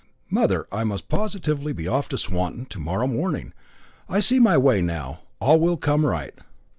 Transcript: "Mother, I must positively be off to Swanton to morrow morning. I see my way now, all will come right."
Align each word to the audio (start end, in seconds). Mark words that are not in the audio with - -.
"Mother, 0.31 0.65
I 0.71 0.83
must 0.83 1.09
positively 1.09 1.73
be 1.73 1.87
off 1.87 2.09
to 2.09 2.17
Swanton 2.17 2.65
to 2.65 2.79
morrow 2.79 3.05
morning. 3.05 3.53
I 4.09 4.19
see 4.19 4.39
my 4.39 4.57
way 4.57 4.81
now, 4.81 5.19
all 5.39 5.59
will 5.59 5.77
come 5.77 6.07
right." 6.07 6.33